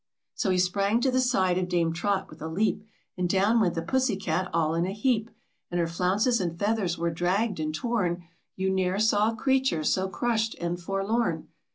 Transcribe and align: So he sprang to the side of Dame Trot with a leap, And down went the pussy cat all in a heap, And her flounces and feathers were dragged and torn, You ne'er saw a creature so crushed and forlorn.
So 0.33 0.49
he 0.49 0.57
sprang 0.57 0.99
to 1.01 1.11
the 1.11 1.19
side 1.21 1.59
of 1.59 1.69
Dame 1.69 1.93
Trot 1.93 2.27
with 2.27 2.41
a 2.41 2.47
leap, 2.47 2.83
And 3.19 3.29
down 3.29 3.59
went 3.59 3.75
the 3.75 3.83
pussy 3.83 4.15
cat 4.15 4.49
all 4.51 4.73
in 4.73 4.87
a 4.87 4.93
heap, 4.93 5.29
And 5.69 5.79
her 5.79 5.85
flounces 5.85 6.41
and 6.41 6.57
feathers 6.57 6.97
were 6.97 7.11
dragged 7.11 7.59
and 7.59 7.71
torn, 7.71 8.23
You 8.55 8.71
ne'er 8.71 8.97
saw 8.97 9.29
a 9.31 9.35
creature 9.35 9.83
so 9.83 10.09
crushed 10.09 10.55
and 10.59 10.79
forlorn. 10.81 11.49